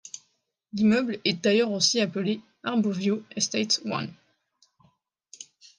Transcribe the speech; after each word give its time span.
L'immeuble 0.73 1.19
est 1.25 1.43
d'ailleurs 1.43 1.69
aussi 1.71 1.99
appelé 2.01 2.41
'Harbourview 2.63 3.21
Estates 3.35 3.81
I'. 3.85 4.09